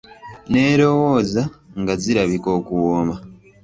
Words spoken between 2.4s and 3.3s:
okuwooma.